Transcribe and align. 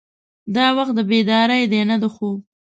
دا 0.55 0.65
وخت 0.77 0.93
د 0.97 1.01
بیدارۍ 1.09 1.63
دی 1.71 1.81
نه 1.89 1.95
د 2.01 2.05
خوب. 2.15 2.37